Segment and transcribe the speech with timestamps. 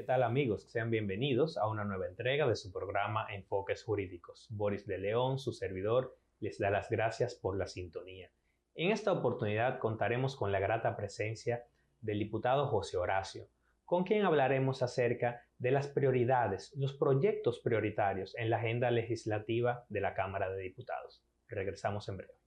[0.00, 0.62] ¿Qué tal amigos?
[0.62, 4.46] Sean bienvenidos a una nueva entrega de su programa Enfoques Jurídicos.
[4.48, 8.30] Boris de León, su servidor, les da las gracias por la sintonía.
[8.74, 11.64] En esta oportunidad contaremos con la grata presencia
[12.00, 13.50] del diputado José Horacio,
[13.84, 20.00] con quien hablaremos acerca de las prioridades, los proyectos prioritarios en la agenda legislativa de
[20.00, 21.22] la Cámara de Diputados.
[21.46, 22.39] Regresamos en breve.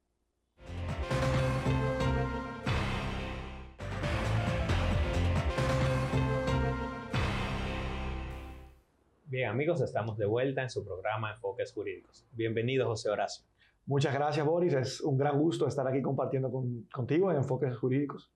[9.34, 12.28] Bien, amigos, estamos de vuelta en su programa Enfoques Jurídicos.
[12.34, 13.44] Bienvenido, José Horacio.
[13.88, 14.76] Muchas gracias, Boris.
[14.76, 16.52] Es un gran gusto estar aquí compartiendo
[16.94, 18.32] contigo en Enfoques Jurídicos.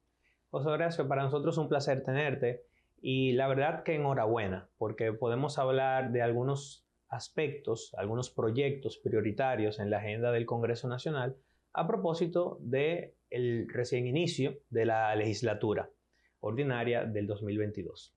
[0.50, 2.64] José Horacio, para nosotros es un placer tenerte
[3.00, 9.92] y la verdad que enhorabuena, porque podemos hablar de algunos aspectos, algunos proyectos prioritarios en
[9.92, 11.38] la agenda del Congreso Nacional
[11.74, 15.92] a propósito del el recién inicio de la legislatura
[16.40, 18.17] ordinaria del 2022.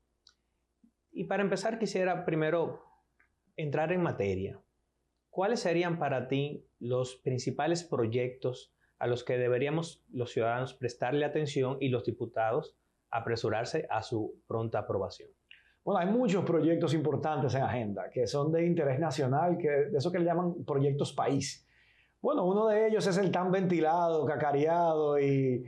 [1.13, 2.85] Y para empezar quisiera primero
[3.57, 4.61] entrar en materia.
[5.29, 11.79] ¿Cuáles serían para ti los principales proyectos a los que deberíamos los ciudadanos prestarle atención
[11.80, 12.77] y los diputados
[13.11, 15.30] apresurarse a su pronta aprobación?
[15.85, 20.13] Bueno, hay muchos proyectos importantes en agenda que son de interés nacional, que, de eso
[20.13, 21.67] que le llaman proyectos país.
[22.21, 25.65] Bueno, uno de ellos es el tan ventilado, cacareado y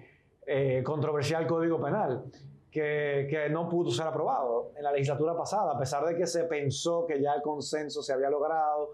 [0.47, 2.25] eh, controversial Código Penal,
[2.73, 7.07] que, no pudo ser aprobado en la legislatura pasada, a pesar de que se pensó
[7.07, 8.93] que ya el consenso se había logrado,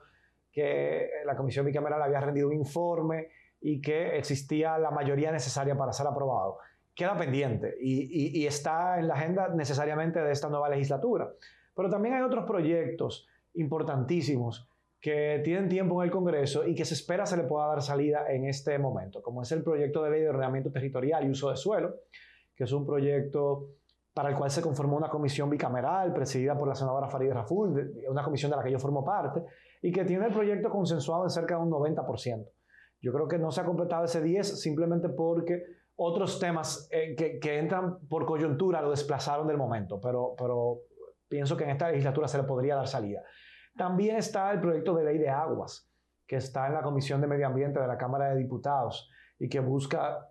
[0.53, 3.29] que la Comisión Bicameral había rendido un informe
[3.61, 6.59] y que existía la mayoría necesaria para ser aprobado.
[6.93, 11.31] Queda pendiente y, está en la agenda necesariamente de esta nueva legislatura.
[11.75, 14.69] Pero también hay otros proyectos importantísimos
[15.01, 18.27] que tienen tiempo en el Congreso y que se espera se le pueda dar salida
[18.29, 21.56] en este momento, como es el proyecto de ley de ordenamiento territorial y uso de
[21.56, 21.95] suelo,
[22.59, 23.69] que es un proyecto
[24.12, 28.25] para el cual se conformó una comisión bicameral presidida por la senadora Farideh Raful, una
[28.25, 29.45] comisión de la que yo formo parte,
[29.81, 32.49] y que tiene el proyecto consensuado en cerca de un 90%.
[33.00, 35.62] Yo creo que no se ha completado ese 10 simplemente porque
[35.94, 40.81] otros temas eh, que, entran por coyuntura lo desplazaron del momento, pero, pero
[41.28, 43.22] pienso que en esta legislatura se le podría dar salida.
[43.77, 45.88] También está el proyecto de ley de aguas,
[46.27, 49.60] que está en la Comisión de Medio Ambiente de la Cámara de Diputados y que
[49.60, 50.28] busca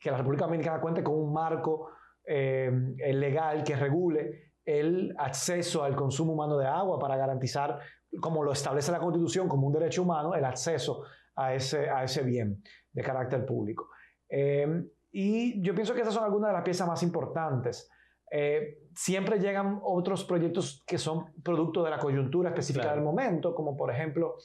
[0.00, 1.90] que la República Dominicana cuente con un marco
[2.24, 2.70] eh,
[3.12, 7.78] legal que regule el acceso al consumo humano de agua para garantizar,
[8.20, 11.04] como lo establece la Constitución, como un derecho humano, el acceso
[11.36, 12.62] a ese, a ese bien
[12.92, 13.88] de carácter público.
[14.28, 17.90] Eh, y yo pienso que esas son algunas de las piezas más importantes.
[18.30, 23.74] Eh, siempre llegan otros proyectos que son producto de la coyuntura específica del momento, como
[23.74, 24.36] por ejemplo,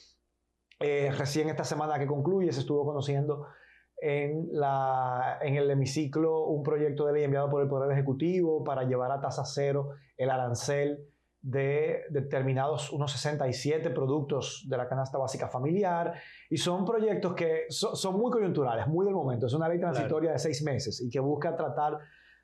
[0.79, 3.47] recién esta semana que concluye se estuvo conociendo
[4.03, 8.83] en, la, en el hemiciclo un proyecto de ley enviado por el Poder Ejecutivo para
[8.83, 11.07] llevar a tasa cero el arancel
[11.41, 16.13] de determinados unos 67 productos de la canasta básica familiar
[16.49, 19.47] y son proyectos que son muy coyunturales, muy del momento.
[19.47, 21.99] Es una ley transitoria de seis meses y que busca tratar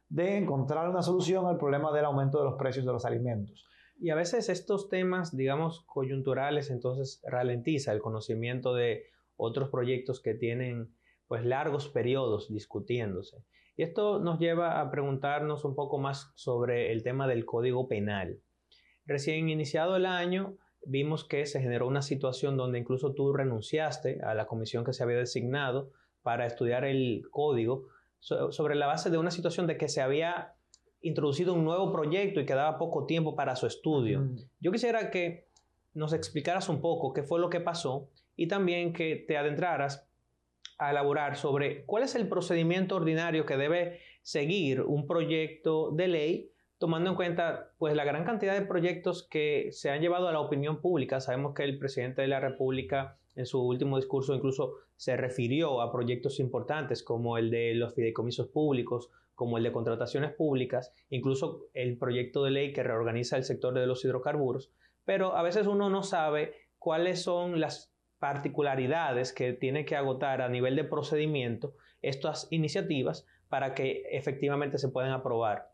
[0.07, 3.67] de encontrar una solución al problema del aumento de los precios de los alimentos.
[3.99, 9.03] Y a veces estos temas, digamos, coyunturales, entonces ralentiza el conocimiento de
[9.35, 10.93] otros proyectos que tienen
[11.29, 13.37] pues largos periodos discutiéndose.
[13.77, 18.41] Y esto nos lleva a preguntarnos un poco más sobre el tema del Código Penal.
[19.05, 24.33] Recién iniciado el año, vimos que se generó una situación donde incluso tú renunciaste a
[24.33, 25.91] la comisión que se había designado
[26.23, 27.87] para estudiar el código
[28.19, 30.55] sobre la base de una situación de que se había
[31.01, 34.21] introducido un nuevo proyecto y quedaba poco tiempo para su estudio.
[34.21, 34.35] Mm.
[34.59, 35.47] Yo quisiera que
[35.93, 40.08] nos explicaras un poco qué fue lo que pasó y también que te adentraras
[40.79, 46.51] a elaborar sobre cuál es el procedimiento ordinario que debe seguir un proyecto de ley,
[46.77, 50.39] tomando en cuenta pues la gran cantidad de proyectos que se han llevado a la
[50.39, 51.19] opinión pública.
[51.19, 55.91] Sabemos que el presidente de la República en su último discurso incluso se refirió a
[55.91, 61.97] proyectos importantes como el de los fideicomisos públicos, como el de contrataciones públicas, incluso el
[61.97, 64.71] proyecto de ley que reorganiza el sector de los hidrocarburos,
[65.05, 70.49] pero a veces uno no sabe cuáles son las particularidades que tiene que agotar a
[70.49, 75.71] nivel de procedimiento estas iniciativas para que efectivamente se puedan aprobar.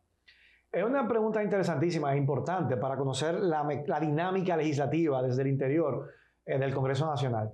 [0.72, 3.66] Es una pregunta interesantísima e importante para conocer la,
[4.00, 6.10] dinámica legislativa desde el interior
[6.46, 7.52] eh, del Congreso Nacional.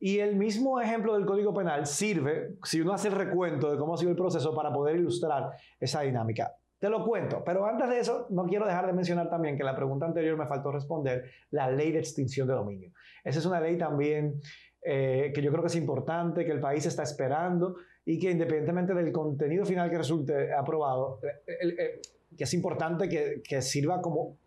[0.00, 3.94] Y el mismo ejemplo del Código Penal sirve, si uno hace el recuento de cómo
[3.94, 5.50] ha sido el proceso, para poder ilustrar
[5.80, 6.52] esa dinámica.
[6.78, 9.74] Te lo cuento, pero antes de eso, no quiero dejar de mencionar también que la
[9.74, 12.92] pregunta anterior me faltó responder, la ley de extinción de dominio.
[13.24, 14.40] Esa es una ley también
[14.80, 18.94] eh, que yo creo que es importante, que el país está esperando y que independientemente
[18.94, 22.00] del contenido final que resulte aprobado, eh, eh,
[22.36, 24.38] que es importante que, sirva como,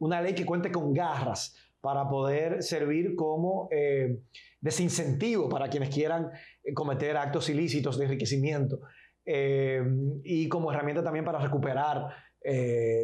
[0.00, 3.68] una ley que cuente con garras para poder servir como
[4.60, 6.30] desincentivo para quienes quieran
[6.74, 8.80] cometer actos ilícitos de enriquecimiento
[9.30, 9.82] eh,
[10.24, 12.08] y como herramienta también para recuperar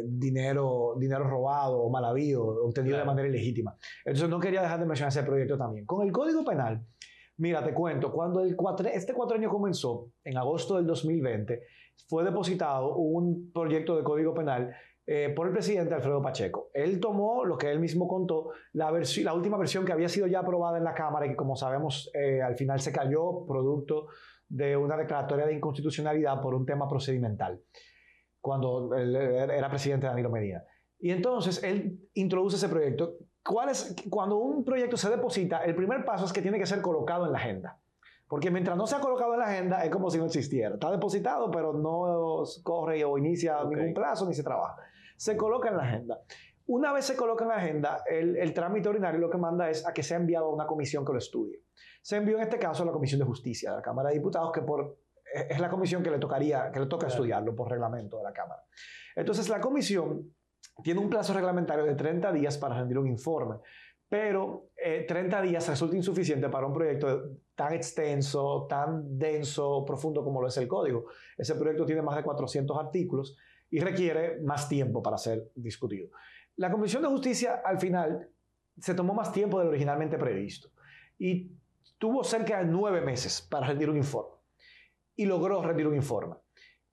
[0.05, 3.75] dinero, dinero robado o mal habido, obtenido de manera ilegítima.
[4.03, 5.85] Entonces no quería dejar de mencionar ese proyecto también.
[5.85, 6.83] Con el Código Penal,
[7.37, 8.57] mira, te cuento, cuando el
[8.91, 11.61] este cuatrenio comenzó, en agosto del 2020,
[12.07, 14.73] fue depositado un proyecto de Código Penal
[15.07, 16.69] eh, por el presidente Alfredo Pacheco.
[16.73, 20.39] Él tomó lo que él mismo contó, la, la última versión que había sido ya
[20.39, 24.07] aprobada en la Cámara y que como sabemos eh, al final se cayó producto
[24.47, 27.61] de una declaratoria de inconstitucionalidad por un tema procedimental,
[28.39, 30.63] cuando él era presidente Danilo Medina.
[30.99, 33.17] Y entonces él introduce ese proyecto.
[33.43, 36.81] ¿Cuál es, cuando un proyecto se deposita, el primer paso es que tiene que ser
[36.81, 37.79] colocado en la agenda.
[38.27, 40.73] Porque mientras no se ha colocado en la agenda, es como si no existiera.
[40.73, 44.81] Está depositado, pero no corre o inicia ningún plazo ni se trabaja
[45.17, 46.21] se coloca en la agenda.
[46.67, 49.93] Una vez se coloca en la agenda, el, trámite ordinario lo que manda es a
[49.93, 51.61] que sea enviado a una comisión que lo estudie.
[52.05, 54.51] Se envió en este caso a la Comisión de Justicia de la Cámara de Diputados,
[54.51, 54.99] que por,
[55.33, 58.63] es la comisión que le tocaría, que le toca estudiarlo por reglamento de la Cámara.
[59.15, 60.35] Entonces la comisión
[60.83, 63.55] tiene un plazo reglamentario de 30 días para rendir un informe,
[64.07, 64.69] pero
[65.07, 70.49] 30 eh, días resulta insuficiente para un proyecto tan extenso, tan denso, profundo como lo
[70.49, 71.05] es el código.
[71.35, 73.35] Ese proyecto tiene más de 400 artículos
[73.71, 76.09] y requiere más tiempo para ser discutido.
[76.57, 78.29] La Comisión de Justicia al final
[78.77, 80.69] se tomó más tiempo de lo originalmente previsto
[81.17, 81.49] y
[81.97, 84.35] tuvo cerca de nueve meses para rendir un informe
[85.15, 86.35] y logró rendir un informe.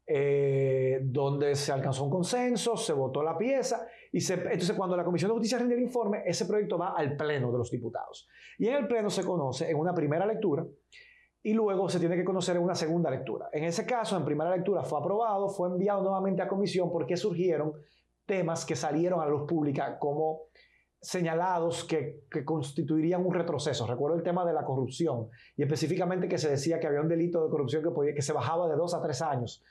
[0.05, 5.05] Eh, donde se alcanzó un consenso, se votó la pieza y se, entonces cuando la
[5.05, 8.29] Comisión de Justicia rinde el informe, ese proyecto va al Pleno de los Diputados.
[8.59, 10.67] Y en el Pleno se conoce en una primera lectura
[11.43, 13.49] y luego se tiene que conocer en una segunda lectura.
[13.53, 17.73] En ese caso, en primera lectura fue aprobado, fue enviado nuevamente a comisión porque surgieron
[18.27, 20.43] temas que salieron a la luz pública como
[21.03, 23.87] señalados que, constituirían un retroceso.
[23.87, 27.45] Recuerdo el tema de la corrupción y específicamente que se decía que había un delito
[27.45, 29.63] de corrupción que, podía, que se bajaba de dos a tres años.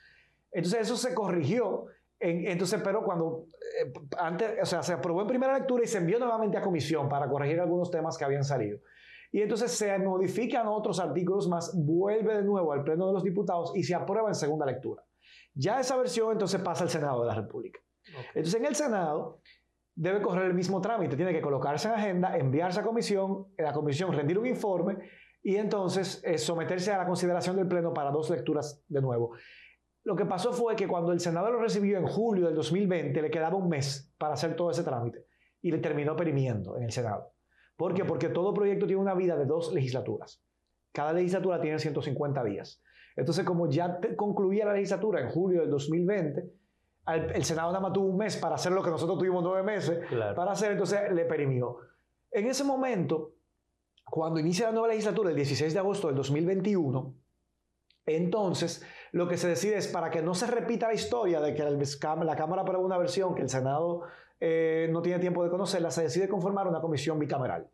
[0.52, 1.86] Entonces eso se corrigió.
[2.20, 3.46] entonces, pero cuando
[3.82, 7.08] eh, antes, o sea, se aprobó en primera lectura y se envió nuevamente a comisión
[7.08, 8.78] para corregir algunos temas que habían salido
[9.32, 13.72] y entonces se modifican otros artículos más, vuelve de nuevo al Pleno de los Diputados
[13.74, 15.02] y se aprueba en segunda lectura.
[15.54, 17.80] Ya esa versión entonces pasa al Senado de la República.
[18.34, 19.40] Entonces en el Senado
[19.94, 23.72] debe correr el mismo trámite, tiene que colocarse en agenda, enviarse a comisión, en la
[23.72, 24.98] comisión rendir un informe
[25.42, 29.34] y entonces eh, someterse a la consideración del Pleno para dos lecturas de nuevo.
[30.04, 33.30] Lo que pasó fue que cuando el Senado lo recibió en julio del 2020, le
[33.30, 35.26] quedaba un mes para hacer todo ese trámite
[35.60, 37.32] y le terminó perimiendo en el Senado.
[37.76, 38.04] ¿Por qué?
[38.04, 40.42] Porque todo proyecto tiene una vida de dos legislaturas.
[40.92, 42.82] Cada legislatura tiene 150 días.
[43.16, 46.44] Entonces, como ya concluía la legislatura en julio del 2020,
[47.06, 50.04] el Senado nada más tuvo un mes para hacer lo que nosotros tuvimos nueve meses
[50.36, 51.78] para hacer, entonces le perimió.
[52.30, 53.34] En ese momento,
[54.04, 57.14] cuando inicia la nueva legislatura, el 16 de agosto del 2021,
[58.06, 61.62] entonces lo que se decide es para que no se repita la historia de que
[61.62, 64.02] la Cámara aprueba una versión que el Senado
[64.40, 67.68] eh, no tiene tiempo de conocerla, se decide conformar una comisión bicameral.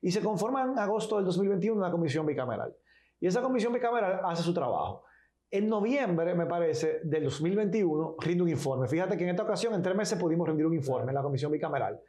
[0.00, 2.74] Y se conforma en agosto del 2021 una comisión bicameral.
[3.20, 5.04] Y esa comisión bicameral hace su trabajo.
[5.50, 8.88] En noviembre, me parece, del 2021, rinde un informe.
[8.88, 11.52] Fíjate que en esta ocasión, en tres meses, pudimos rendir un informe en la comisión
[11.52, 12.00] bicameral.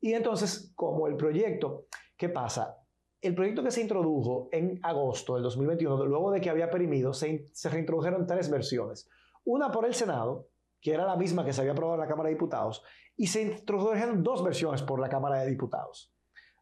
[0.00, 2.78] Y entonces, como el proyecto, ¿qué pasa?
[3.20, 7.50] El proyecto que se introdujo en agosto del 2021, luego de que había perimido, se,
[7.52, 9.10] se reintrodujeron tres versiones.
[9.44, 10.48] Una por el Senado,
[10.80, 12.82] que era la misma que se había aprobado en la Cámara de Diputados,
[13.14, 16.14] y se introdujeron dos versiones por la Cámara de Diputados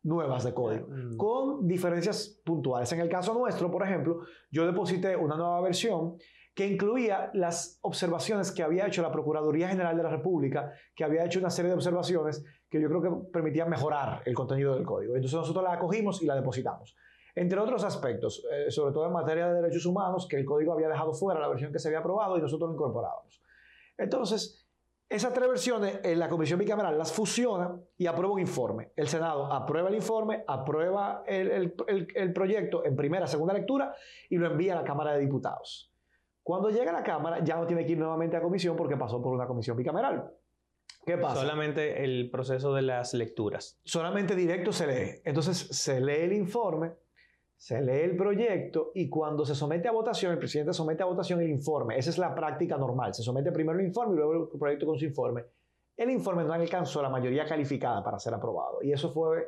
[0.08, 1.16] nuevas de código, mm.
[1.16, 2.90] con diferencias puntuales.
[2.92, 6.16] En el caso nuestro, por ejemplo, yo deposité una nueva versión
[6.54, 11.24] que incluía las observaciones que había hecho la Procuraduría General de la República, que había
[11.24, 15.14] hecho una serie de observaciones que yo creo que permitían mejorar el contenido del código.
[15.14, 16.96] Entonces nosotros la acogimos y la depositamos.
[17.36, 20.88] Entre otros aspectos, eh, sobre todo en materia de derechos humanos, que el código había
[20.88, 23.40] dejado fuera la versión que se había aprobado y nosotros lo incorporábamos.
[23.96, 24.67] Entonces,
[25.08, 28.92] esas tres versiones, en la comisión bicameral las fusiona y aprueba un informe.
[28.94, 31.72] El Senado aprueba el informe, aprueba el,
[32.34, 33.94] proyecto en primera, segunda lectura
[34.28, 35.94] y lo envía a la Cámara de Diputados.
[36.42, 39.22] Cuando llega a la Cámara, ya no tiene que ir nuevamente a comisión porque pasó
[39.22, 40.30] por una comisión bicameral.
[41.06, 41.40] ¿Qué pasa?
[41.40, 43.80] Solamente el proceso de las lecturas.
[43.84, 45.22] Solamente directo se lee.
[45.24, 46.92] Entonces se lee el informe,
[47.58, 51.40] se lee el proyecto y cuando se somete a votación, el presidente somete a votación
[51.40, 51.98] el informe.
[51.98, 53.12] Esa es la práctica normal.
[53.12, 55.44] Se somete primero el informe y luego el proyecto con su informe.
[55.96, 58.78] El informe no alcanzó la mayoría calificada para ser aprobado.
[58.80, 59.44] Y eso fue,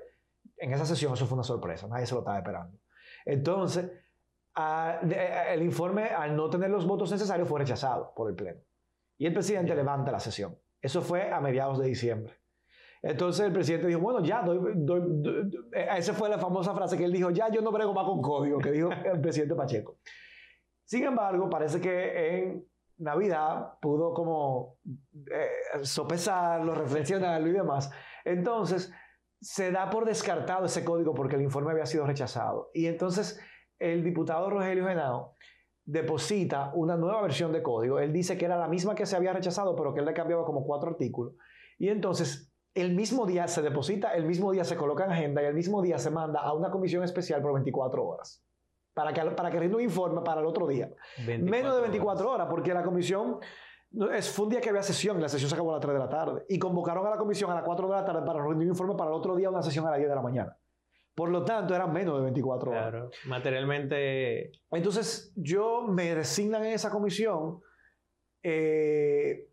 [0.56, 1.86] en esa sesión, eso fue una sorpresa.
[1.86, 2.76] Nadie se lo estaba esperando.
[3.24, 3.92] Entonces,
[4.56, 8.60] el informe, al no tener los votos necesarios, fue rechazado por el Pleno.
[9.18, 10.58] Y el presidente levanta la sesión.
[10.82, 12.39] Eso fue a mediados de diciembre.
[13.02, 14.58] Entonces el presidente dijo, bueno, ya, doy,
[15.72, 18.20] eh, esa fue la famosa frase que él dijo, ya yo no brego más con
[18.20, 19.98] código, que dijo el presidente Pacheco.
[20.84, 22.66] Sin embargo, parece que en
[22.98, 24.78] Navidad pudo como
[25.32, 27.90] eh, sopesarlo, reflexionarlo y demás.
[28.24, 28.92] Entonces,
[29.40, 32.70] se da por descartado ese código porque el informe había sido rechazado.
[32.74, 33.40] Y entonces
[33.78, 35.36] el diputado Rogelio Genao
[35.84, 37.98] deposita una nueva versión de código.
[37.98, 40.44] Él dice que era la misma que se había rechazado, pero que él le cambiaba
[40.44, 41.34] como cuatro artículos.
[41.78, 45.46] Y entonces el mismo día se deposita, el mismo día se coloca en agenda y
[45.46, 48.42] el mismo día se manda a una comisión especial por 24 horas.
[48.92, 50.90] Para que, para que rinda un informe para el otro día.
[51.26, 53.38] Menos de 24 horas, porque la comisión
[54.12, 55.94] es, fue un día que había sesión y la sesión se acabó a las 3
[55.94, 56.44] de la tarde.
[56.48, 58.94] Y convocaron a la comisión a las 4 de la tarde para rendir un informe
[58.94, 60.56] para el otro día, una sesión a las 10 de la mañana.
[61.14, 62.90] Por lo tanto, eran menos de 24 horas.
[62.90, 64.52] Claro, materialmente.
[64.70, 67.60] Entonces, yo me designan en esa comisión.
[68.42, 69.49] Eh,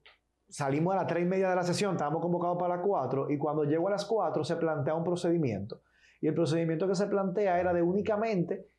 [0.49, 3.29] salimos a las 3 y media de la sesión, estábamos convocados para las 4.
[3.29, 5.81] Y cuando llego a las 4, se plantea un procedimiento.
[6.21, 8.69] Y el procedimiento que se plantea era de únicamente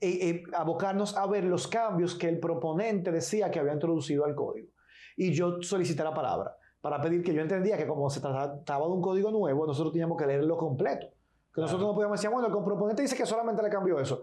[0.00, 4.34] eh, eh, abocarnos a ver los cambios que el proponente decía que había introducido al
[4.34, 4.68] código
[5.16, 8.92] y yo solicité la palabra para pedir que yo entendía que como se trataba de
[8.92, 11.06] un código nuevo, nosotros teníamos que leerlo completo.
[11.54, 14.22] Que nosotros no podíamos decir, bueno, el proponente dice que solamente le cambió eso.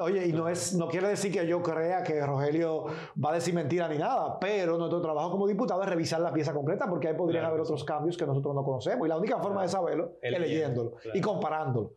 [0.00, 2.86] Oye, y no, es, no quiere decir que yo crea que Rogelio
[3.22, 6.52] va a decir mentira ni nada, pero nuestro trabajo como diputado es revisar la pieza
[6.52, 9.06] completa porque ahí podrían haber otros cambios que nosotros no conocemos.
[9.06, 11.94] Y la única forma de saberlo es leyéndolo y comparándolo.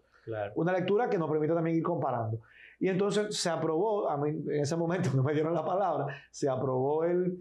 [0.56, 2.40] Una lectura que nos permite también ir comparando.
[2.80, 6.50] Y entonces se aprobó, a mí en ese momento no me dieron la palabra, se
[6.50, 7.38] aprobó el,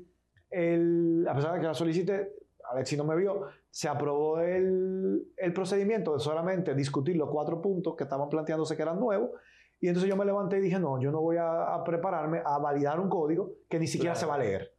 [0.50, 2.34] el, a pesar de que la solicité,
[2.70, 7.96] Alexi no me vio, se aprobó el, el, procedimiento de solamente discutir los cuatro puntos
[7.96, 9.30] que estaban planteándose que eran nuevos.
[9.80, 13.00] Y entonces yo me levanté y dije, no, yo no voy a, prepararme a validar
[13.00, 14.74] un código que ni siquiera se va a leer.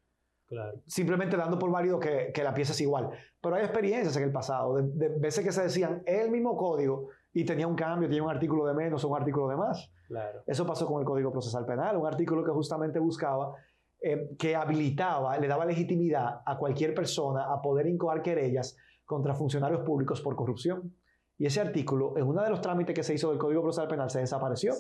[0.48, 0.82] Claro.
[0.86, 3.10] Simplemente dando por válido que, que, la pieza es igual.
[3.42, 7.08] Pero hay experiencias en el pasado, de, de, veces que se decían el mismo código
[7.34, 9.92] y tenía un cambio, tenía un artículo de menos o un artículo de más.
[10.08, 10.44] Claro.
[10.46, 13.56] Eso pasó con el Código Procesal Penal, un artículo que justamente buscaba
[14.04, 19.82] eh, que habilitaba, le daba legitimidad a cualquier persona a poder incoar querellas contra funcionarios
[19.82, 20.96] públicos por corrupción.
[21.42, 24.12] Y ese artículo, en uno de los trámites que se hizo del Código Procesal Penal,
[24.12, 24.76] se desapareció.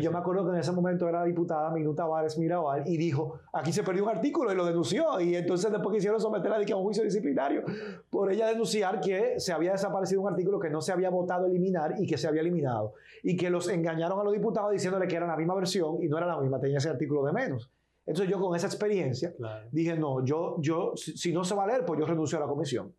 [0.00, 3.38] Y yo me acuerdo que en ese momento era diputada Minuta Vares Mirabal y dijo,
[3.52, 5.20] aquí se perdió un artículo y lo denunció.
[5.20, 7.62] Y entonces después quisieron someterla a un juicio disciplinario
[8.10, 11.94] por ella denunciar que se había desaparecido un artículo que no se había votado eliminar
[12.00, 12.94] y que se había eliminado.
[13.22, 16.18] Y que los engañaron a los diputados diciéndole que era la misma versión y no
[16.18, 17.70] era la misma, tenía ese artículo de menos.
[18.04, 19.32] Entonces yo con esa experiencia
[19.70, 22.48] dije, no, yo, yo, si, no se va a leer, pues yo renuncio a la
[22.48, 22.96] comisión.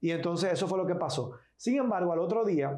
[0.00, 1.32] Y entonces eso fue lo que pasó.
[1.62, 2.76] Sin embargo, al otro día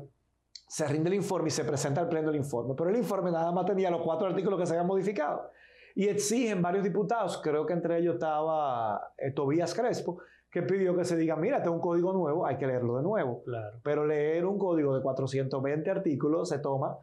[0.68, 3.50] se rinde el informe y se presenta al pleno el informe, pero el informe nada
[3.50, 5.48] más tenía los cuatro artículos que se habían modificado.
[5.94, 10.18] Y exigen varios diputados, creo que entre ellos estaba eh, Tobías Crespo,
[10.50, 13.42] que pidió que se diga, mira, tengo un código nuevo, hay que leerlo de nuevo.
[13.44, 13.80] Claro.
[13.82, 16.98] Pero leer un código de 420 artículos se toma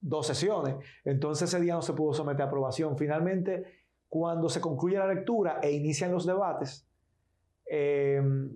[0.00, 0.76] dos sesiones.
[1.04, 2.96] Entonces ese día no se pudo someter a aprobación.
[2.96, 3.64] Finalmente
[4.08, 6.88] cuando se concluye la lectura e inician los debates,
[7.66, 8.48] em,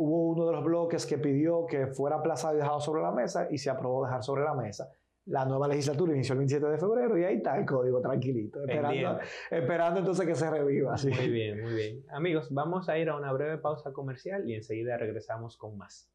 [0.00, 3.48] hubo uno de los bloques que pidió que fuera aplazado y dejado sobre la mesa
[3.50, 4.90] y se aprobó dejar sobre la mesa.
[5.26, 9.18] La nueva legislatura inició el 27 de febrero y ahí está el código tranquilito, esperando,
[9.50, 10.94] esperando entonces que se reviva.
[11.04, 12.04] Muy bien, muy bien.
[12.10, 16.10] Amigos, vamos a ir a una breve pausa comercial y enseguida regresamos con más.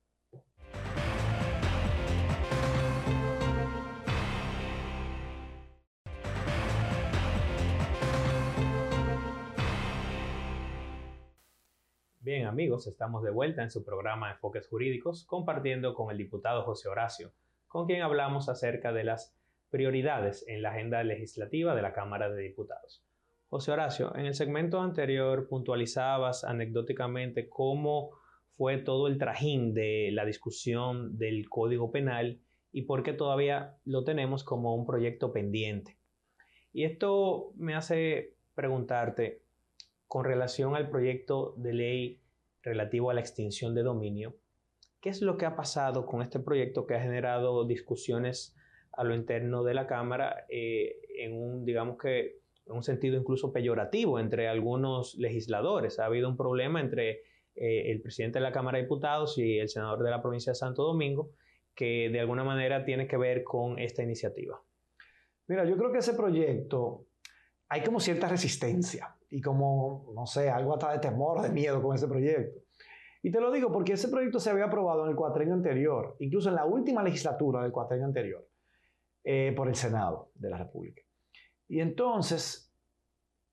[12.25, 16.89] Bien amigos, estamos de vuelta en su programa Enfoques Jurídicos compartiendo con el diputado José
[16.89, 17.33] Horacio,
[17.67, 19.37] con quien hablamos acerca de las
[19.69, 23.05] prioridades en la agenda legislativa de la Cámara de Diputados.
[23.47, 28.09] José Horacio, en el segmento anterior puntualizabas anecdóticamente cómo
[28.57, 32.41] fue todo el trajín de la discusión del Código Penal
[32.71, 35.99] y por qué todavía lo tenemos como un proyecto pendiente.
[36.73, 39.44] Y esto me hace preguntarte,
[40.07, 42.21] con relación al proyecto de ley
[42.61, 44.35] relativo a la extinción de dominio,
[45.01, 48.55] ¿qué es lo que ha pasado con este proyecto que ha generado discusiones
[48.91, 53.51] a lo interno de la Cámara eh, en un, digamos que, en un sentido incluso
[53.51, 55.99] peyorativo entre algunos legisladores?
[55.99, 57.21] Ha habido un problema entre
[57.55, 60.55] eh, el presidente de la Cámara de Diputados y el senador de la provincia de
[60.55, 61.31] Santo Domingo,
[61.75, 64.61] que de alguna manera tiene que ver con esta iniciativa.
[65.47, 67.05] Mira, yo creo que ese proyecto
[67.67, 71.93] hay como cierta resistencia y como, no sé, algo hasta de temor, de miedo con
[71.93, 72.61] ese proyecto.
[73.21, 76.47] Y te lo digo porque ese proyecto se había aprobado en el cuatrenio anterior, incluso
[76.47, 78.47] en la última legislatura del cuatrenio anterior,
[79.25, 81.01] eh, por el Senado de la República.
[81.67, 82.73] Y entonces,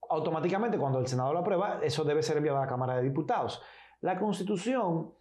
[0.09, 3.61] automáticamente cuando el Senado lo aprueba, eso debe ser enviado a la Cámara de Diputados.
[3.99, 5.11] La Constitución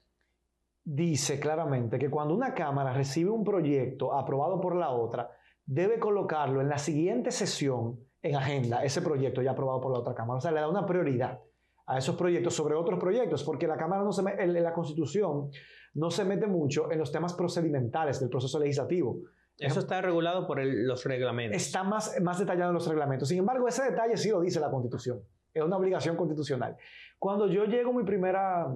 [0.84, 5.28] dice claramente que cuando una Cámara recibe un proyecto aprobado por la otra,
[5.66, 10.14] debe colocarlo en la siguiente sesión en agenda, ese proyecto ya aprobado por la otra
[10.14, 10.38] Cámara.
[10.38, 11.40] O sea, le da una prioridad
[11.86, 15.50] a esos proyectos sobre otros proyectos, porque la Cámara no se en la Constitución
[15.94, 19.18] no se mete mucho en los temas procedimentales del proceso legislativo.
[19.58, 21.60] Eso está regulado por los reglamentos.
[21.60, 23.28] Está más, más detallado en los reglamentos.
[23.28, 25.20] Sin embargo, ese detalle sí lo dice la Constitución.
[25.52, 26.76] Es una obligación constitucional.
[27.18, 28.74] Cuando yo llego a mi primera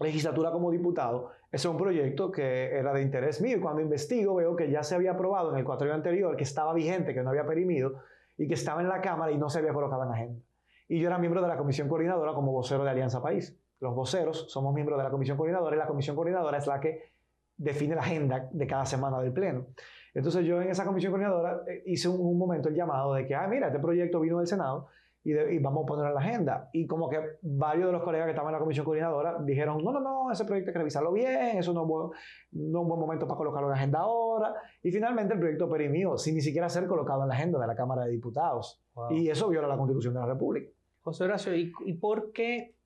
[0.00, 4.34] legislatura como diputado, ese es un proyecto que era de interés mío y cuando investigo
[4.34, 7.30] veo que ya se había aprobado en el cuatro anterior, que estaba vigente, que no
[7.30, 8.02] había perimido
[8.40, 10.40] y que estaba en la Cámara y no se había colocado en agenda.
[10.88, 13.54] Y yo era miembro de la Comisión Coordinadora como vocero de Alianza País.
[13.80, 17.12] Los voceros somos miembros de la Comisión Coordinadora y la Comisión Coordinadora es la que
[17.58, 19.66] define la agenda de cada semana del Pleno.
[20.14, 23.34] Entonces yo en esa Comisión Coordinadora eh, hice un, un momento el llamado de que,
[23.34, 24.88] ah, mira, este proyecto vino del Senado
[25.22, 26.70] y, vamos a ponerlo en la agenda.
[26.72, 29.92] Y como que varios de los colegas que estaban en la comisión coordinadora dijeron, no,
[29.92, 32.10] no, no, ese proyecto hay que revisarlo bien, eso no es, buen,
[32.52, 34.54] no un buen momento para colocarlo en la agenda ahora.
[34.82, 37.74] Y finalmente el proyecto perimió, sin ni siquiera ser colocado en la agenda de la
[37.74, 38.82] Cámara de Diputados.
[39.10, 40.70] Y eso viola la Constitución de la República.
[41.02, 42.76] José Horacio, ¿y, ¿y por qué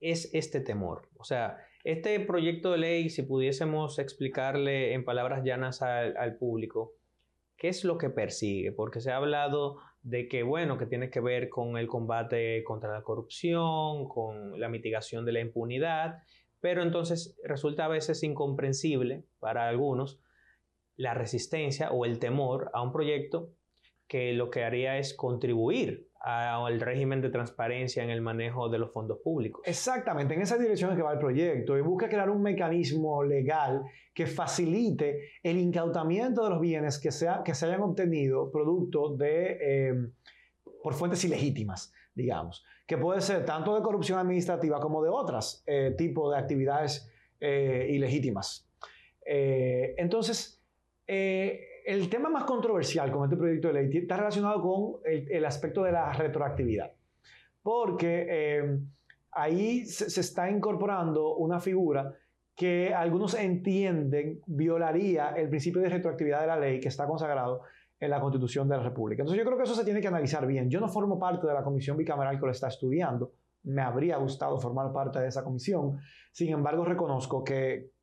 [0.00, 1.08] es este temor?
[1.18, 6.94] O sea, este proyecto de ley, si pudiésemos explicarle en palabras llanas al, al público,
[7.56, 8.72] ¿qué es lo que persigue?
[8.72, 12.92] Porque se ha hablado de que, bueno, que tiene que ver con el combate contra
[12.92, 16.18] la corrupción, con la mitigación de la impunidad,
[16.60, 20.20] pero entonces resulta a veces incomprensible para algunos
[20.96, 23.50] la resistencia o el temor a un proyecto
[24.06, 28.90] que lo que haría es contribuir al régimen de transparencia en el manejo de los
[28.92, 29.60] fondos públicos.
[29.66, 33.82] Exactamente, en esa dirección es que va el proyecto y busca crear un mecanismo legal
[34.14, 39.88] que facilite el incautamiento de los bienes que, sea, que se hayan obtenido producto de,
[39.88, 40.12] em,
[40.82, 45.94] por fuentes ilegítimas, digamos, que puede ser tanto de corrupción administrativa como de otros eh,
[45.98, 48.66] tipos de actividades eh, ilegítimas.
[49.26, 50.62] Eh, entonces,
[51.84, 55.92] el tema más controversial con este proyecto de ley está relacionado con el, aspecto de
[55.92, 56.90] la retroactividad,
[57.62, 58.78] porque eh,
[59.32, 62.12] ahí se, está incorporando una figura
[62.56, 67.62] que algunos entienden violaría el principio de retroactividad de la ley que está consagrado
[68.00, 69.22] en la Constitución de la República.
[69.22, 70.70] Entonces yo creo que eso se tiene que analizar bien.
[70.70, 73.32] Yo no formo parte de la comisión bicameral que lo está estudiando.
[73.64, 75.98] Me habría gustado formar parte de esa comisión.
[76.32, 77.93] Sin embargo, reconozco que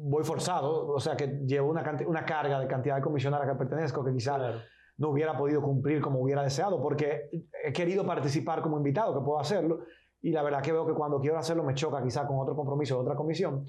[0.00, 3.58] voy forzado, o sea que llevo una, una carga de cantidad de comisionados a que
[3.58, 4.62] pertenezco que quizás
[4.96, 7.28] no hubiera podido cumplir como hubiera deseado, porque
[7.64, 9.80] he querido participar como invitado, que puedo hacerlo,
[10.20, 12.94] y la verdad que veo que cuando quiero hacerlo me choca quizás con otro compromiso
[12.96, 13.64] de otra comisión,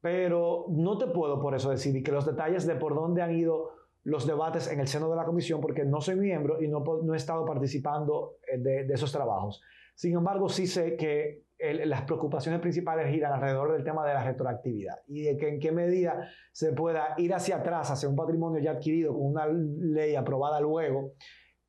[0.00, 3.70] pero no te puedo por eso decir que los detalles de por dónde han ido
[4.04, 7.12] los debates en el seno de la comisión, porque no soy miembro y no, no
[7.12, 9.60] he estado participando eh, de, de esos trabajos.
[9.94, 14.96] Sin embargo, sí sé que las preocupaciones principales giran alrededor del tema de la retroactividad
[15.06, 18.72] y de que en qué medida se pueda ir hacia atrás, hacia un patrimonio ya
[18.72, 21.14] adquirido con una ley aprobada luego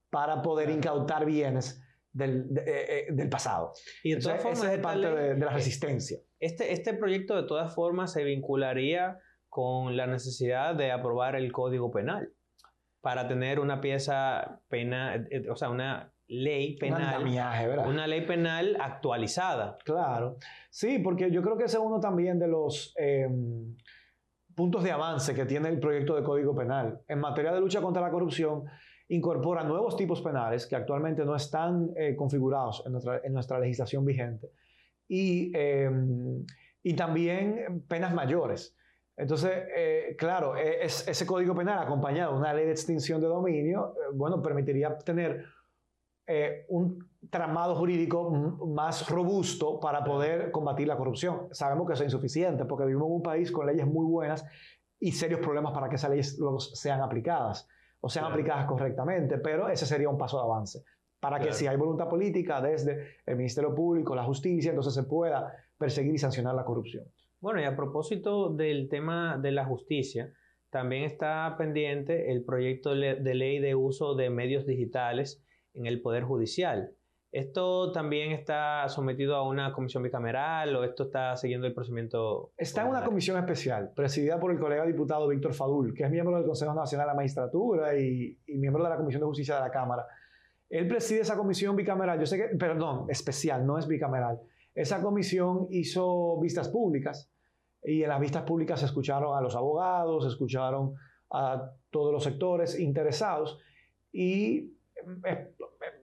[0.09, 3.71] para poder incautar bienes del, eh, eh, del pasado.
[4.03, 6.19] Y de todas formas, es parte de, de, la resistencia.
[6.39, 9.19] Este, este proyecto de todas formas se vincularía
[9.49, 12.33] con la necesidad de aprobar el Código Penal
[13.01, 17.23] para tener una pieza penal, eh, o sea, una ley penal.
[17.87, 19.77] Una ley penal actualizada.
[19.83, 20.37] Claro.
[20.69, 23.75] Sí, porque yo creo que ese es uno también de los em,
[24.55, 27.01] puntos de avance que tiene el proyecto de Código Penal.
[27.07, 28.65] En materia de lucha contra la corrupción,
[29.09, 34.51] incorpora nuevos tipos penales que actualmente no están eh, configurados en nuestra, legislación vigente.
[35.07, 36.45] Y, em,
[36.83, 38.75] y también penas mayores.
[39.15, 43.27] Entonces, eh, claro, e, es, ese código penal acompañado de una ley de extinción de
[43.27, 45.45] dominio, eh, bueno, permitiría tener
[46.27, 48.29] eh, un tramado jurídico
[48.67, 51.47] más robusto para poder combatir la corrupción.
[51.51, 54.45] Sabemos que eso es insuficiente porque vivimos en un país con leyes muy buenas
[54.99, 57.67] y serios problemas para que esas leyes luego sean aplicadas
[57.99, 60.83] o sean aplicadas correctamente, pero ese sería un paso de avance
[61.19, 65.51] para que si hay voluntad política desde el Ministerio Público, la justicia, entonces se pueda
[65.77, 67.05] perseguir y sancionar la corrupción.
[67.39, 70.31] Bueno, y a propósito del tema de la justicia,
[70.69, 76.23] también está pendiente el proyecto de ley de uso de medios digitales en el Poder
[76.23, 76.91] Judicial.
[77.31, 82.53] ¿Esto también está sometido a una comisión bicameral o esto está siguiendo el procedimiento?
[82.57, 86.37] Está en una comisión especial, presidida por el colega diputado Víctor Fadul, que es miembro
[86.37, 89.71] del Consejo Nacional de la Magistratura y, miembro de la Comisión de Justicia de la
[89.71, 90.05] Cámara.
[90.69, 94.39] Él preside esa comisión bicameral, yo sé que, perdón, especial, no es bicameral.
[94.73, 97.29] Esa comisión hizo vistas públicas
[97.83, 100.93] y en las vistas públicas se escucharon a los abogados, se escucharon
[101.29, 103.59] a todos los sectores interesados
[104.11, 104.76] y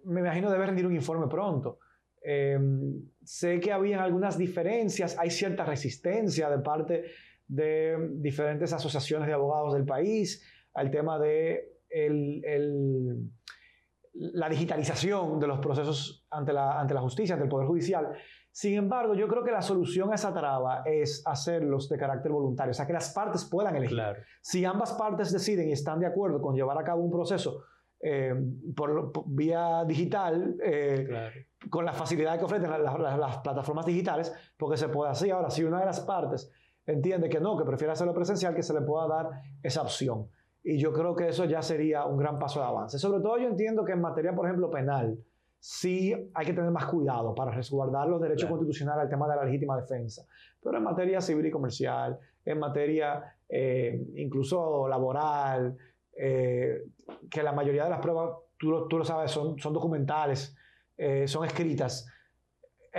[0.04, 1.78] me imagino debe rendir un informe pronto.
[2.22, 7.04] Em, sé que había algunas diferencias, hay cierta resistencia de parte
[7.46, 11.80] de diferentes asociaciones de abogados del país al tema de
[14.14, 18.16] la digitalización de los procesos ante la, ante la justicia, ante el Poder Judicial.
[18.50, 22.70] Sin embargo, yo creo que la solución a esa traba es hacerlos de carácter voluntario,
[22.70, 24.00] o sea, que las partes puedan elegir.
[24.40, 27.64] Si ambas partes deciden y están de acuerdo con llevar a cabo un proceso
[28.06, 28.34] eh,
[28.76, 31.08] por, vía digital, eh,
[31.70, 35.30] con la facilidad que ofrecen las plataformas digitales, porque se puede así.
[35.30, 36.52] Ahora, si una de las partes
[36.84, 39.30] entiende que no, que prefiere hacerlo presencial, que se le pueda dar
[39.62, 40.28] esa opción.
[40.62, 42.98] Y yo creo que eso ya sería un gran paso de avance.
[42.98, 45.18] Sobre todo yo entiendo que en materia, por ejemplo, penal,
[45.58, 49.44] sí hay que tener más cuidado para resguardar los derechos constitucionales al tema de la
[49.46, 50.26] legítima defensa.
[50.62, 55.74] Pero en materia civil y comercial, en materia eh, incluso laboral,
[56.16, 56.82] eh,
[57.30, 60.56] que la mayoría de las pruebas, tú lo, tú lo sabes, son, son documentales,
[60.96, 62.06] eh, son escritas,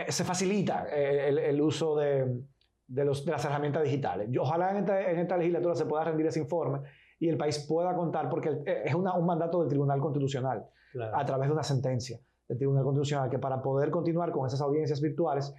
[0.10, 2.42] se facilita el, el, uso de,
[2.86, 4.30] de, los, de, las herramientas digitales.
[4.38, 6.82] ojalá en esta, en esta legislatura se pueda rendir ese informe
[7.18, 10.66] y el país pueda contar, porque es un mandato del Tribunal Constitucional
[11.14, 15.02] a través de una sentencia del Tribunal Constitucional, que para poder continuar con esas audiencias
[15.02, 15.54] virtuales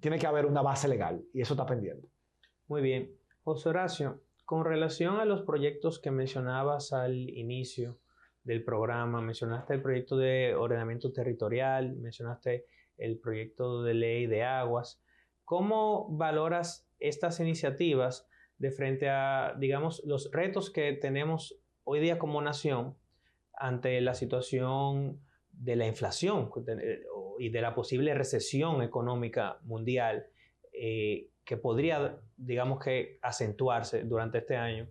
[0.00, 2.08] tiene que haber una base legal y eso está pendiente.
[2.68, 3.10] Muy bien.
[3.42, 8.00] José Horacio, con relación a los proyectos que mencionabas al inicio
[8.42, 12.66] del programa, mencionaste el proyecto de ordenamiento territorial, mencionaste
[12.98, 15.00] el proyecto de ley de aguas.
[15.44, 22.42] ¿Cómo valoras estas iniciativas de frente a, digamos, los retos que tenemos hoy día como
[22.42, 22.96] nación
[23.54, 25.20] ante la situación
[25.52, 26.50] de la inflación
[27.38, 30.26] y de la posible recesión económica mundial
[30.72, 34.86] eh, que podría, digamos que, acentuarse durante este año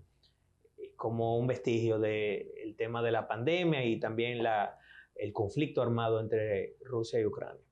[0.98, 4.78] como un vestigio del tema de la pandemia y también la,
[5.15, 7.63] el conflicto armado entre Rusia y Ucrania.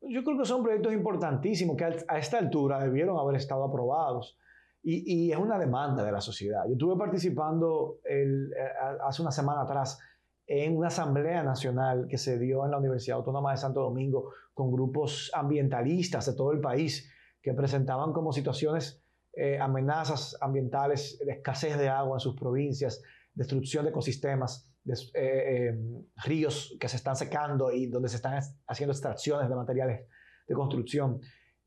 [0.00, 4.36] Yo creo que son proyectos importantísimos que a esta altura debieron haber estado aprobados.
[4.82, 6.64] Y, es una demanda de la sociedad.
[6.66, 10.00] Yo estuve participando el, eh, hace una semana atrás
[10.48, 14.72] en una asamblea nacional que se dio en la Universidad Autónoma de Santo Domingo con
[14.72, 17.08] grupos ambientalistas de todo el país
[17.42, 19.02] que presentaban como situaciones,
[19.34, 23.02] eh, amenazas ambientales, de escasez de agua en sus provincias,
[23.34, 25.78] destrucción de ecosistemas, de, eh,
[26.24, 30.06] ríos que se están secando y donde se están haciendo extracciones de materiales
[30.46, 31.20] de construcción.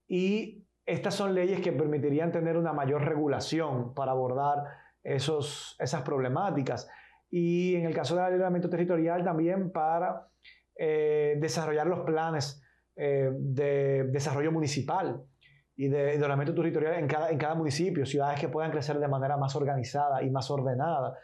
[0.08, 4.64] Y estas son leyes que permitirían tener una mayor regulación para abordar
[5.04, 6.88] esos, esas problemáticas.
[7.30, 10.28] Y en el caso del alineamiento territorial también para
[10.78, 12.62] eh, desarrollar los planes
[12.96, 15.24] eh, de desarrollo municipal
[15.78, 19.38] y de, de territorial en cada, en cada municipio, ciudades que puedan crecer de manera
[19.38, 21.18] más organizada y más ordenada.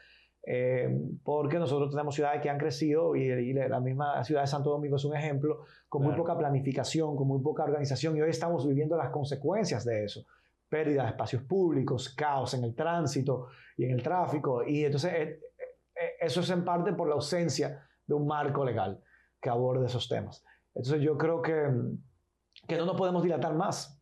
[0.44, 0.90] Eh,
[1.24, 5.06] porque nosotros tenemos ciudades que han crecido y, la misma ciudad de Santo Domingo es
[5.06, 9.12] un ejemplo, con muy poca planificación, con muy poca organización y hoy estamos viviendo las
[9.12, 10.26] consecuencias de eso.
[10.68, 15.40] Pérdida de espacios públicos, caos en el tránsito y en el tráfico y entonces eh,
[15.96, 19.00] eh, eso es en parte por la ausencia de un marco legal
[19.40, 20.44] que aborde esos temas.
[20.74, 21.70] Entonces yo creo que,
[22.68, 24.01] que no nos podemos dilatar más.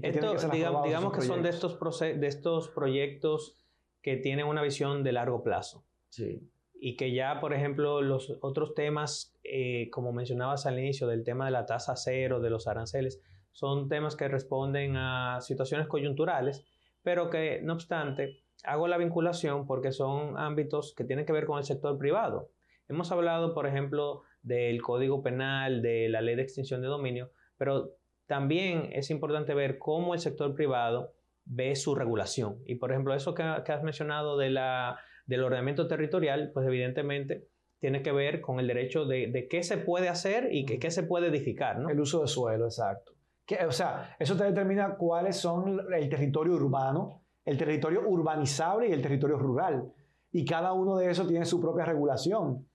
[0.00, 3.56] Digamos, que son de estos, de estos proyectos
[4.02, 5.84] que tienen una visión de largo plazo.
[6.10, 6.48] Sí.
[6.78, 11.46] Y que ya, por ejemplo, los otros temas, eh, como mencionabas al inicio, del tema
[11.46, 13.20] de la tasa cero, de los aranceles,
[13.52, 16.64] son temas que responden a situaciones coyunturales,
[17.02, 21.58] pero que, no obstante, hago la vinculación porque son ámbitos que tienen que ver con
[21.58, 22.50] el sector privado.
[22.88, 27.96] Hemos hablado, por ejemplo, del Código Penal, de la Ley de Extinción de Dominio, pero
[28.26, 32.60] también es importante ver cómo el sector privado ve su regulación.
[32.66, 38.02] Y por ejemplo, eso que, has mencionado de la, del ordenamiento territorial, pues evidentemente tiene
[38.02, 41.78] que ver con el derecho de, qué se puede hacer y qué, se puede edificar.
[41.78, 41.88] ¿no?
[41.88, 43.12] El uso de suelo, exacto.
[43.44, 48.92] Que, o sea, eso te determina cuáles son el territorio urbano, el territorio urbanizable y
[48.92, 49.92] el territorio rural.
[50.32, 52.66] Y cada uno de esos tiene su propia regulación.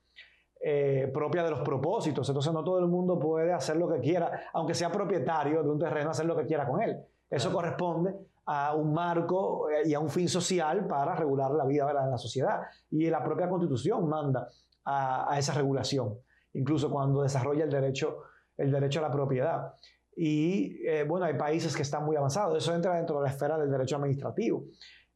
[0.64, 2.30] Eh, propia de los propósitos.
[2.30, 5.80] Entonces no todo el mundo puede hacer lo que quiera, aunque sea propietario de un
[5.80, 7.04] terreno, hacer lo que quiera con él.
[7.28, 8.14] Eso corresponde
[8.46, 12.18] a un marco eh, y a un fin social para regular la vida de la
[12.20, 12.62] sociedad.
[12.92, 14.50] Y la propia constitución manda
[14.86, 16.20] a, esa regulación,
[16.54, 18.18] incluso cuando desarrolla el derecho,
[18.56, 19.74] el derecho a la propiedad.
[20.16, 23.58] Y eh, bueno, hay países que están muy avanzados, eso entra dentro de la esfera
[23.58, 24.66] del derecho administrativo.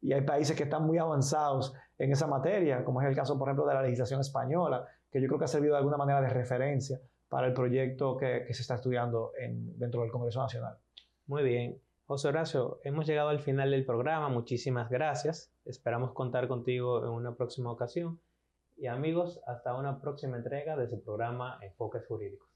[0.02, 3.48] Y hay países que están muy avanzados en esa materia, como es el caso, por
[3.48, 6.28] ejemplo, de la legislación española, que yo creo que ha servido de alguna manera de
[6.28, 7.00] referencia
[7.30, 10.78] para el proyecto que, que se está estudiando en, dentro del Congreso Nacional.
[11.26, 11.82] Muy bien.
[12.04, 14.28] José Horacio, hemos llegado al final del programa.
[14.28, 15.54] Muchísimas gracias.
[15.64, 18.20] Esperamos contar contigo en una próxima ocasión.
[18.76, 22.50] Y amigos, hasta una próxima entrega de su programa Enfoques Jurídicos.